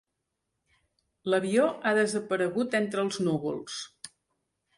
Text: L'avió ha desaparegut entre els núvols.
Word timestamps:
L'avió 1.33 1.67
ha 1.73 1.91
desaparegut 1.99 2.79
entre 2.81 3.05
els 3.07 3.21
núvols. 3.29 3.79